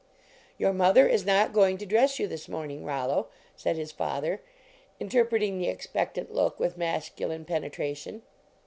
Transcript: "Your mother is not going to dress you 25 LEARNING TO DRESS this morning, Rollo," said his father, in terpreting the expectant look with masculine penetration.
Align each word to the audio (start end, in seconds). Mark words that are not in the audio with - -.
"Your 0.57 0.73
mother 0.73 1.07
is 1.07 1.27
not 1.27 1.53
going 1.53 1.77
to 1.77 1.85
dress 1.85 2.17
you 2.17 2.25
25 2.25 2.27
LEARNING 2.27 2.29
TO 2.29 2.29
DRESS 2.29 2.39
this 2.39 2.49
morning, 2.49 2.85
Rollo," 2.85 3.27
said 3.55 3.75
his 3.75 3.91
father, 3.91 4.41
in 4.99 5.09
terpreting 5.09 5.59
the 5.59 5.67
expectant 5.69 6.33
look 6.33 6.59
with 6.59 6.75
masculine 6.75 7.45
penetration. 7.45 8.23